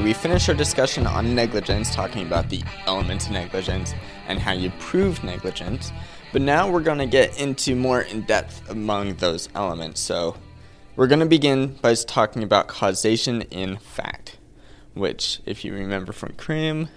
We 0.00 0.14
finished 0.14 0.48
our 0.48 0.54
discussion 0.54 1.06
on 1.06 1.34
negligence, 1.34 1.94
talking 1.94 2.26
about 2.26 2.48
the 2.48 2.62
elements 2.86 3.26
of 3.26 3.32
negligence 3.32 3.92
and 4.26 4.38
how 4.38 4.52
you 4.52 4.70
prove 4.78 5.22
negligence. 5.22 5.92
But 6.32 6.40
now 6.40 6.70
we're 6.70 6.80
going 6.80 6.98
to 6.98 7.06
get 7.06 7.38
into 7.38 7.76
more 7.76 8.00
in 8.00 8.22
depth 8.22 8.68
among 8.70 9.16
those 9.16 9.50
elements. 9.54 10.00
So 10.00 10.36
we're 10.96 11.08
going 11.08 11.20
to 11.20 11.26
begin 11.26 11.74
by 11.82 11.94
talking 11.94 12.42
about 12.42 12.68
causation 12.68 13.42
in 13.42 13.76
fact, 13.76 14.38
which, 14.94 15.40
if 15.44 15.62
you 15.62 15.74
remember 15.74 16.12
from 16.12 16.32
crim, 16.34 16.88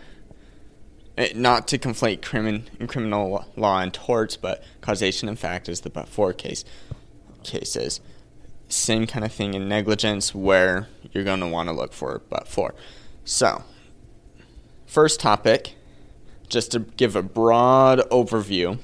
eh, 1.18 1.34
not 1.36 1.68
to 1.70 1.78
conflate 1.78 2.22
crimin, 2.22 2.88
criminal 2.88 3.46
law 3.58 3.82
and 3.82 3.94
torts, 3.94 4.38
but 4.38 4.64
causation 4.80 5.28
in 5.28 5.36
fact 5.36 5.68
is 5.68 5.82
the 5.82 5.90
but 5.90 6.08
for 6.08 6.32
case 6.32 6.64
cases 7.44 8.00
same 8.76 9.08
kind 9.08 9.26
of 9.26 9.32
thing 9.32 9.54
in 9.54 9.68
negligence 9.68 10.36
where 10.36 10.88
you're 11.12 11.24
going 11.24 11.40
to 11.40 11.48
want 11.48 11.70
to 11.70 11.74
look 11.74 11.94
for 11.94 12.22
but 12.30 12.48
for. 12.48 12.76
So, 13.24 13.64
first 14.86 15.20
topic, 15.20 15.76
just 16.48 16.72
to 16.72 16.80
give 16.80 17.16
a 17.16 17.24
broad 17.24 18.00
overview 18.10 18.80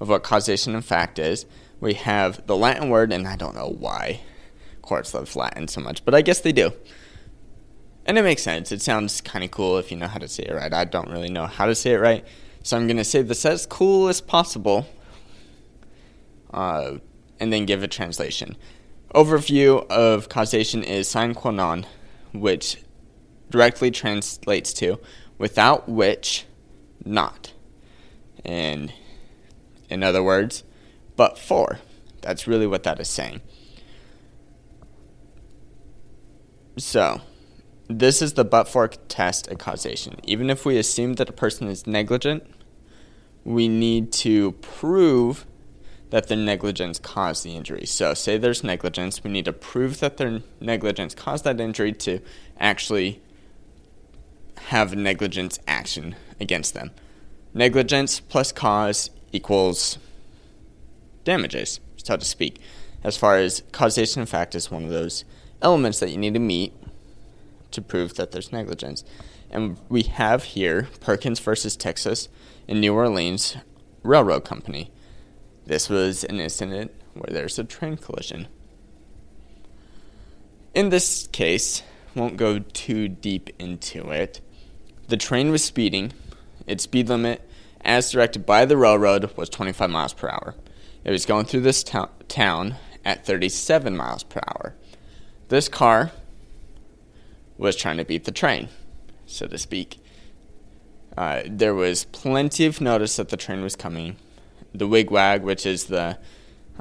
of 0.00 0.08
what 0.08 0.22
causation 0.22 0.74
in 0.74 0.82
fact 0.82 1.18
is, 1.18 1.46
we 1.80 1.94
have 1.94 2.44
the 2.46 2.56
Latin 2.56 2.90
word, 2.90 3.12
and 3.12 3.28
I 3.28 3.36
don't 3.36 3.54
know 3.54 3.68
why 3.78 4.20
courts 4.82 5.14
love 5.14 5.34
Latin 5.36 5.68
so 5.68 5.80
much, 5.80 6.04
but 6.04 6.14
I 6.14 6.22
guess 6.22 6.40
they 6.40 6.52
do. 6.52 6.72
And 8.04 8.18
it 8.18 8.22
makes 8.22 8.42
sense. 8.42 8.72
It 8.72 8.80
sounds 8.80 9.20
kind 9.20 9.44
of 9.44 9.50
cool 9.50 9.78
if 9.78 9.90
you 9.90 9.96
know 9.96 10.08
how 10.08 10.18
to 10.18 10.28
say 10.28 10.44
it 10.44 10.54
right. 10.54 10.72
I 10.72 10.84
don't 10.84 11.10
really 11.10 11.28
know 11.28 11.46
how 11.46 11.66
to 11.66 11.74
say 11.74 11.92
it 11.92 11.98
right, 11.98 12.24
so 12.62 12.76
I'm 12.76 12.86
going 12.86 12.96
to 12.96 13.04
say 13.04 13.22
this 13.22 13.44
as 13.44 13.66
cool 13.66 14.08
as 14.08 14.20
possible 14.20 14.86
uh, 16.52 16.94
and 17.38 17.52
then 17.52 17.66
give 17.66 17.82
a 17.82 17.88
translation 17.88 18.56
overview 19.14 19.86
of 19.88 20.28
causation 20.28 20.82
is 20.82 21.08
sine 21.08 21.34
qua 21.34 21.50
non, 21.50 21.86
which 22.32 22.82
directly 23.50 23.90
translates 23.90 24.72
to 24.74 24.98
without 25.38 25.88
which 25.88 26.44
not. 27.04 27.52
And 28.44 28.92
in 29.88 30.02
other 30.02 30.22
words, 30.22 30.64
but 31.16 31.38
for. 31.38 31.78
That's 32.20 32.46
really 32.46 32.66
what 32.66 32.82
that 32.82 33.00
is 33.00 33.08
saying. 33.08 33.40
So, 36.76 37.20
this 37.88 38.22
is 38.22 38.34
the 38.34 38.44
but 38.44 38.68
for 38.68 38.88
test 38.88 39.48
of 39.48 39.58
causation. 39.58 40.20
Even 40.24 40.50
if 40.50 40.64
we 40.64 40.76
assume 40.78 41.14
that 41.14 41.28
a 41.28 41.32
person 41.32 41.68
is 41.68 41.86
negligent, 41.86 42.44
we 43.44 43.66
need 43.66 44.12
to 44.12 44.52
prove 44.52 45.46
that 46.10 46.28
their 46.28 46.38
negligence 46.38 46.98
caused 46.98 47.44
the 47.44 47.54
injury. 47.54 47.84
So, 47.86 48.14
say 48.14 48.38
there's 48.38 48.64
negligence, 48.64 49.22
we 49.22 49.30
need 49.30 49.44
to 49.44 49.52
prove 49.52 50.00
that 50.00 50.16
their 50.16 50.40
negligence 50.60 51.14
caused 51.14 51.44
that 51.44 51.60
injury 51.60 51.92
to 51.92 52.20
actually 52.58 53.20
have 54.68 54.94
negligence 54.94 55.58
action 55.66 56.16
against 56.40 56.74
them. 56.74 56.90
Negligence 57.54 58.20
plus 58.20 58.52
cause 58.52 59.10
equals 59.32 59.98
damages, 61.24 61.80
so 61.96 62.16
to 62.16 62.24
speak. 62.24 62.60
As 63.04 63.16
far 63.16 63.36
as 63.36 63.62
causation 63.72 64.22
of 64.22 64.28
fact 64.28 64.54
is 64.54 64.70
one 64.70 64.84
of 64.84 64.90
those 64.90 65.24
elements 65.62 66.00
that 66.00 66.10
you 66.10 66.16
need 66.16 66.34
to 66.34 66.40
meet 66.40 66.72
to 67.70 67.82
prove 67.82 68.14
that 68.14 68.32
there's 68.32 68.52
negligence. 68.52 69.04
And 69.50 69.78
we 69.88 70.02
have 70.02 70.44
here 70.44 70.88
Perkins 71.00 71.38
versus 71.40 71.76
Texas 71.76 72.28
and 72.66 72.80
New 72.80 72.94
Orleans 72.94 73.56
Railroad 74.02 74.44
Company. 74.44 74.90
This 75.68 75.90
was 75.90 76.24
an 76.24 76.40
incident 76.40 76.92
where 77.12 77.28
there's 77.30 77.58
a 77.58 77.64
train 77.64 77.98
collision. 77.98 78.48
In 80.72 80.88
this 80.88 81.26
case, 81.26 81.82
won't 82.14 82.38
go 82.38 82.60
too 82.60 83.06
deep 83.06 83.50
into 83.58 84.08
it. 84.08 84.40
The 85.08 85.18
train 85.18 85.50
was 85.50 85.62
speeding. 85.62 86.14
Its 86.66 86.84
speed 86.84 87.10
limit, 87.10 87.46
as 87.82 88.10
directed 88.10 88.46
by 88.46 88.64
the 88.64 88.78
railroad, 88.78 89.36
was 89.36 89.50
25 89.50 89.90
miles 89.90 90.14
per 90.14 90.30
hour. 90.30 90.54
It 91.04 91.10
was 91.10 91.26
going 91.26 91.44
through 91.44 91.60
this 91.60 91.84
to- 91.84 92.08
town 92.28 92.76
at 93.04 93.26
37 93.26 93.94
miles 93.94 94.22
per 94.22 94.40
hour. 94.48 94.74
This 95.48 95.68
car 95.68 96.12
was 97.58 97.76
trying 97.76 97.98
to 97.98 98.06
beat 98.06 98.24
the 98.24 98.32
train, 98.32 98.70
so 99.26 99.46
to 99.46 99.58
speak. 99.58 100.00
Uh, 101.14 101.42
there 101.44 101.74
was 101.74 102.04
plenty 102.04 102.64
of 102.64 102.80
notice 102.80 103.16
that 103.16 103.28
the 103.28 103.36
train 103.36 103.60
was 103.62 103.76
coming 103.76 104.16
the 104.74 104.86
wigwag, 104.86 105.42
which 105.42 105.66
is 105.66 105.84
the 105.84 106.18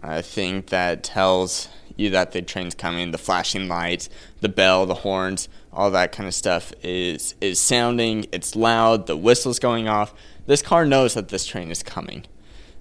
uh, 0.03 0.22
thing 0.22 0.64
that 0.68 1.03
tells 1.03 1.70
you 1.96 2.09
that 2.12 2.31
the 2.31 2.42
train's 2.42 2.75
coming, 2.75 3.12
the 3.12 3.18
flashing 3.18 3.68
lights, 3.68 4.09
the 4.42 4.50
bell, 4.50 4.86
the 4.86 4.94
horns, 4.94 5.50
all 5.74 5.92
that 5.92 6.12
kind 6.12 6.28
of 6.28 6.34
stuff 6.34 6.74
is 6.84 7.36
is 7.42 7.59
sounding. 7.59 8.25
It's 8.31 8.56
loud. 8.56 9.08
The 9.08 9.18
whistle's 9.18 9.59
going 9.59 9.88
off. 9.88 10.14
This 10.46 10.62
car 10.62 10.86
knows 10.86 11.14
that 11.16 11.30
this 11.30 11.46
train 11.46 11.72
is 11.72 11.84
coming, 11.84 12.25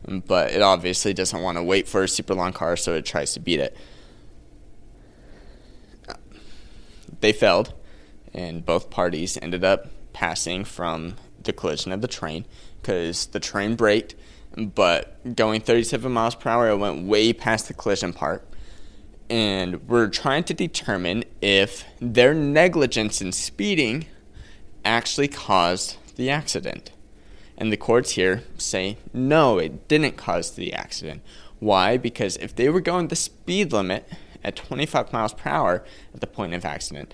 but 0.06 0.52
it 0.52 0.62
obviously 0.62 1.12
doesn't 1.12 1.42
want 1.42 1.58
to 1.58 1.62
wait 1.62 1.88
for 1.88 2.04
a 2.04 2.08
super 2.08 2.34
long 2.34 2.52
car, 2.52 2.76
so 2.76 2.94
it 2.94 3.04
tries 3.04 3.32
to 3.34 3.40
beat 3.40 3.60
it. 3.60 3.76
They 7.20 7.32
failed, 7.32 7.74
and 8.32 8.64
both 8.64 8.90
parties 8.90 9.38
ended 9.40 9.64
up 9.64 9.88
passing 10.12 10.64
from 10.64 11.16
the 11.42 11.52
collision 11.52 11.92
of 11.92 12.02
the 12.02 12.08
train 12.08 12.46
because 12.80 13.26
the 13.26 13.40
train 13.40 13.74
braked 13.74 14.14
but 14.56 15.36
going 15.36 15.60
37 15.60 16.10
miles 16.10 16.34
per 16.34 16.50
hour, 16.50 16.68
it 16.68 16.76
went 16.76 17.06
way 17.06 17.32
past 17.32 17.68
the 17.68 17.74
collision 17.74 18.12
part. 18.12 18.46
And 19.28 19.86
we're 19.88 20.08
trying 20.08 20.44
to 20.44 20.54
determine 20.54 21.24
if 21.40 21.84
their 22.00 22.32
negligence 22.32 23.20
in 23.20 23.32
speeding 23.32 24.06
actually 24.84 25.28
caused 25.28 25.96
the 26.16 26.30
accident. 26.30 26.92
And 27.58 27.72
the 27.72 27.76
courts 27.76 28.12
here 28.12 28.44
say, 28.58 28.98
no, 29.12 29.58
it 29.58 29.88
didn't 29.88 30.16
cause 30.16 30.52
the 30.52 30.72
accident. 30.72 31.22
Why? 31.58 31.96
Because 31.96 32.36
if 32.36 32.54
they 32.54 32.68
were 32.68 32.80
going 32.80 33.08
the 33.08 33.16
speed 33.16 33.72
limit 33.72 34.08
at 34.44 34.56
25 34.56 35.12
miles 35.12 35.32
per 35.34 35.50
hour 35.50 35.84
at 36.14 36.20
the 36.20 36.26
point 36.26 36.54
of 36.54 36.64
accident, 36.64 37.12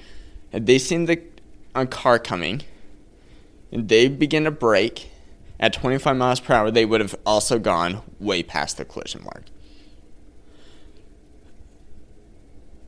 had 0.53 0.66
they 0.66 0.78
seen 0.78 1.06
the 1.06 1.22
a 1.74 1.86
car 1.86 2.19
coming, 2.19 2.62
and 3.70 3.88
they 3.88 4.09
begin 4.09 4.44
to 4.44 4.50
brake, 4.50 5.10
at 5.62 5.72
25 5.72 6.16
miles 6.16 6.40
per 6.40 6.52
hour, 6.52 6.70
they 6.72 6.84
would 6.84 7.00
have 7.00 7.14
also 7.24 7.58
gone 7.58 8.02
way 8.18 8.42
past 8.42 8.76
the 8.76 8.84
collision 8.84 9.22
mark. 9.22 9.44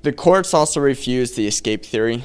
The 0.03 0.13
courts 0.13 0.53
also 0.53 0.81
refused 0.81 1.37
the 1.37 1.47
escape 1.47 1.85
theory, 1.87 2.25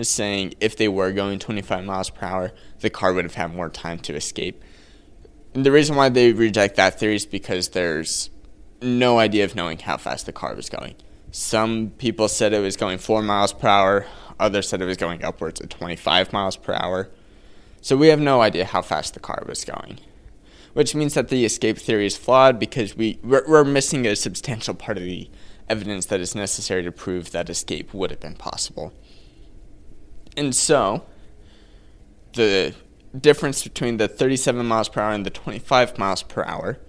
saying 0.00 0.54
if 0.60 0.76
they 0.76 0.88
were 0.88 1.12
going 1.12 1.38
25 1.38 1.84
miles 1.84 2.10
per 2.10 2.26
hour, 2.26 2.52
the 2.80 2.90
car 2.90 3.12
would 3.12 3.24
have 3.24 3.34
had 3.34 3.54
more 3.54 3.68
time 3.68 3.98
to 4.00 4.16
escape. 4.16 4.64
And 5.54 5.64
the 5.64 5.70
reason 5.70 5.94
why 5.94 6.08
they 6.08 6.32
reject 6.32 6.76
that 6.76 6.98
theory 6.98 7.16
is 7.16 7.26
because 7.26 7.68
there's 7.68 8.30
no 8.80 9.18
idea 9.18 9.44
of 9.44 9.54
knowing 9.54 9.78
how 9.78 9.98
fast 9.98 10.24
the 10.26 10.32
car 10.32 10.54
was 10.54 10.70
going. 10.70 10.96
Some 11.30 11.90
people 11.98 12.28
said 12.28 12.54
it 12.54 12.60
was 12.60 12.76
going 12.76 12.98
4 12.98 13.20
miles 13.22 13.52
per 13.52 13.68
hour, 13.68 14.06
others 14.40 14.68
said 14.68 14.80
it 14.80 14.86
was 14.86 14.96
going 14.96 15.22
upwards 15.22 15.60
of 15.60 15.68
25 15.68 16.32
miles 16.32 16.56
per 16.56 16.72
hour. 16.72 17.10
So 17.86 17.96
we 17.96 18.08
have 18.08 18.18
no 18.18 18.40
idea 18.40 18.64
how 18.64 18.82
fast 18.82 19.14
the 19.14 19.20
car 19.20 19.44
was 19.46 19.64
going, 19.64 20.00
which 20.72 20.92
means 20.96 21.14
that 21.14 21.28
the 21.28 21.44
escape 21.44 21.78
theory 21.78 22.06
is 22.06 22.16
flawed 22.16 22.58
because 22.58 22.96
we 22.96 23.20
we're, 23.22 23.44
we're 23.46 23.62
missing 23.62 24.04
a 24.08 24.16
substantial 24.16 24.74
part 24.74 24.98
of 24.98 25.04
the 25.04 25.30
evidence 25.68 26.06
that 26.06 26.18
is 26.18 26.34
necessary 26.34 26.82
to 26.82 26.90
prove 26.90 27.30
that 27.30 27.48
escape 27.48 27.94
would 27.94 28.10
have 28.10 28.18
been 28.18 28.34
possible. 28.34 28.92
And 30.36 30.52
so, 30.52 31.06
the 32.32 32.74
difference 33.16 33.62
between 33.62 33.98
the 33.98 34.08
37 34.08 34.66
miles 34.66 34.88
per 34.88 35.00
hour 35.00 35.12
and 35.12 35.24
the 35.24 35.30
25 35.30 35.96
miles 35.96 36.24
per 36.24 36.42
hour 36.42 36.80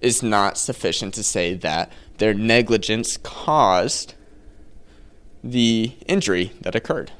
is 0.00 0.24
not 0.24 0.58
sufficient 0.58 1.14
to 1.14 1.22
say 1.22 1.54
that 1.54 1.92
their 2.18 2.34
negligence 2.34 3.16
caused 3.16 4.14
the 5.44 5.92
injury 6.08 6.50
that 6.62 6.74
occurred. 6.74 7.12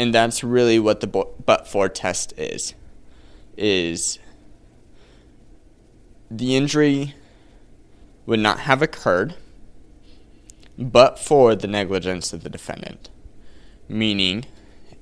And 0.00 0.14
that's 0.14 0.42
really 0.42 0.78
what 0.78 1.00
the 1.00 1.06
but 1.06 1.68
for 1.68 1.86
test 1.90 2.32
is. 2.38 2.72
Is 3.54 4.18
the 6.30 6.56
injury 6.56 7.14
would 8.24 8.40
not 8.40 8.60
have 8.60 8.80
occurred 8.80 9.34
but 10.78 11.18
for 11.18 11.54
the 11.54 11.66
negligence 11.66 12.32
of 12.32 12.42
the 12.42 12.48
defendant. 12.48 13.10
Meaning, 13.90 14.46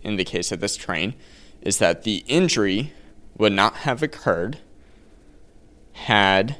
in 0.03 0.17
the 0.17 0.25
case 0.25 0.51
of 0.51 0.59
this 0.59 0.75
train, 0.75 1.15
is 1.63 1.79
that 1.79 2.03
the 2.03 2.25
injury 2.27 2.93
would 3.37 3.53
not 3.53 3.77
have 3.77 4.03
occurred 4.03 4.59
had 5.93 6.57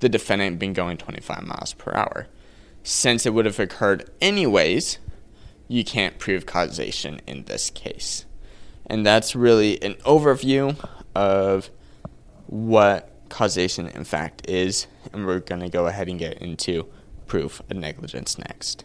the 0.00 0.10
defendant 0.10 0.58
been 0.58 0.74
going 0.74 0.98
25 0.98 1.42
miles 1.44 1.72
per 1.72 1.94
hour. 1.94 2.26
Since 2.82 3.24
it 3.24 3.32
would 3.32 3.46
have 3.46 3.58
occurred 3.58 4.10
anyways, 4.20 4.98
you 5.72 5.84
can't 5.84 6.18
prove 6.18 6.44
causation 6.44 7.18
in 7.26 7.44
this 7.44 7.70
case. 7.70 8.26
And 8.84 9.06
that's 9.06 9.34
really 9.34 9.82
an 9.82 9.94
overview 10.04 10.76
of 11.14 11.70
what 12.46 13.10
causation 13.30 13.86
in 13.88 14.04
fact 14.04 14.48
is. 14.48 14.86
And 15.14 15.26
we're 15.26 15.40
going 15.40 15.62
to 15.62 15.70
go 15.70 15.86
ahead 15.86 16.08
and 16.08 16.18
get 16.18 16.36
into 16.38 16.86
proof 17.26 17.60
of 17.70 17.76
negligence 17.78 18.38
next. 18.38 18.84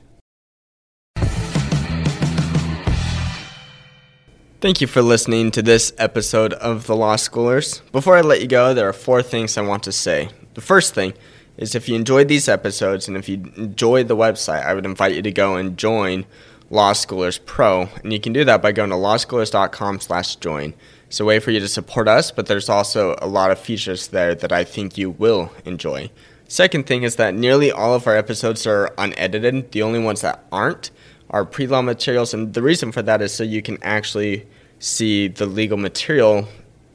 Thank 4.60 4.80
you 4.80 4.88
for 4.88 5.02
listening 5.02 5.52
to 5.52 5.62
this 5.62 5.92
episode 5.98 6.54
of 6.54 6.88
The 6.88 6.96
Law 6.96 7.16
Schoolers. 7.16 7.82
Before 7.92 8.16
I 8.16 8.22
let 8.22 8.42
you 8.42 8.48
go, 8.48 8.74
there 8.74 8.88
are 8.88 8.94
four 8.94 9.22
things 9.22 9.58
I 9.58 9.62
want 9.62 9.84
to 9.84 9.92
say. 9.92 10.30
The 10.54 10.62
first 10.62 10.96
thing 10.96 11.14
is 11.58 11.76
if 11.76 11.90
you 11.90 11.96
enjoyed 11.96 12.30
these 12.30 12.48
episodes 12.48 13.08
and 13.08 13.18
if 13.18 13.28
you 13.28 13.52
enjoyed 13.58 14.08
the 14.08 14.16
website, 14.16 14.66
I 14.66 14.74
would 14.74 14.86
invite 14.86 15.16
you 15.16 15.22
to 15.22 15.32
go 15.32 15.58
and 15.58 15.78
join 15.78 16.26
Law 16.70 16.94
Schoolers 16.94 17.40
Pro, 17.46 17.90
and 18.04 18.12
you 18.12 18.20
can 18.20 18.34
do 18.34 18.44
that 18.44 18.62
by 18.62 18.72
going 18.72 18.90
to 18.90 18.96
lawschoolers.com/join. 18.96 20.74
It's 21.08 21.20
a 21.20 21.26
way 21.26 21.40
for 21.40 21.52
you 21.52 21.62
to 21.62 21.68
support 21.68 22.08
us, 22.10 22.32
but 22.32 22.48
there's 22.48 22.68
also 22.68 23.16
a 23.22 23.28
lot 23.28 23.52
of 23.52 23.60
features 23.60 24.08
there 24.08 24.36
that 24.36 24.52
I 24.52 24.66
think 24.66 24.98
you 24.98 25.12
will 25.12 25.52
enjoy. 25.64 26.10
Second 26.50 26.86
thing 26.86 27.04
is 27.04 27.16
that 27.16 27.34
nearly 27.34 27.72
all 27.72 27.94
of 27.94 28.08
our 28.08 28.16
episodes 28.18 28.68
are 28.68 28.94
unedited. 28.98 29.72
The 29.72 29.82
only 29.82 30.00
ones 30.00 30.22
that 30.22 30.44
aren't 30.52 30.92
are 31.30 31.46
pre-law 31.46 31.82
materials, 31.82 32.34
and 32.34 32.54
the 32.54 32.62
reason 32.62 32.92
for 32.92 33.02
that 33.02 33.22
is 33.22 33.34
so 33.34 33.44
you 33.44 33.62
can 33.62 33.78
actually 33.82 34.46
see 34.80 35.28
the 35.28 35.46
legal 35.46 35.78
material 35.78 36.48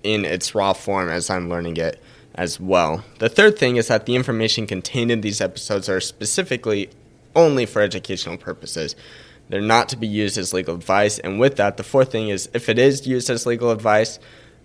in 0.03 0.25
its 0.25 0.55
raw 0.55 0.73
form 0.73 1.09
as 1.09 1.31
I'm 1.31 1.49
learning 1.49 1.77
it 1.77 2.01
as 2.35 2.59
well. 2.61 3.05
The 3.19 3.29
third 3.29 3.59
thing 3.59 3.77
is 3.77 3.89
that 3.89 4.07
the 4.07 4.17
information 4.17 4.67
contained 4.67 5.11
in 5.11 5.21
these 5.21 5.41
episodes 5.41 5.89
are 5.89 6.01
specifically 6.01 6.91
only 7.35 7.67
for 7.67 7.83
educational 7.83 8.37
purposes. 8.37 8.95
They're 9.49 9.61
not 9.61 9.89
to 9.91 9.97
be 9.97 10.07
used 10.07 10.39
as 10.39 10.55
legal 10.55 10.75
advice, 10.75 11.19
and 11.19 11.39
with 11.39 11.57
that, 11.57 11.77
the 11.77 11.83
fourth 11.83 12.11
thing 12.13 12.29
is 12.29 12.49
if 12.55 12.69
it 12.69 12.79
is 12.79 13.07
used 13.07 13.29
as 13.29 13.47
legal 13.47 13.71
advice, 13.71 14.19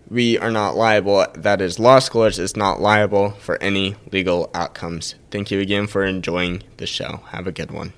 we 0.10 0.38
are 0.38 0.52
not 0.52 0.76
liable. 0.76 1.26
That 1.34 1.62
is, 1.62 1.80
law 1.80 2.00
schoolers 2.00 2.40
is 2.40 2.56
not 2.56 2.80
liable 2.80 3.32
for 3.32 3.62
any 3.62 3.96
legal 4.12 4.50
outcomes. 4.54 5.16
Thank 5.32 5.52
you 5.52 5.60
again 5.60 5.88
for 5.88 6.06
enjoying 6.06 6.64
the 6.78 6.88
show. 6.88 7.22
Have 7.32 7.48
a 7.48 7.52
good 7.52 7.72
one. 7.72 7.94